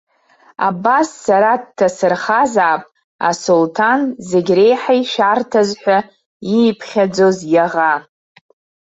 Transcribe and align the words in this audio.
Абас, 0.67 1.09
сара 1.25 1.51
дҭасырхазаап 1.63 2.83
асулҭан 3.29 4.01
зегь 4.29 4.51
реиҳа 4.57 4.93
ишәарҭаз 5.01 5.69
ҳәа 5.81 5.97
ииԥхьаӡоз 6.57 7.37
иаӷа. 7.53 7.93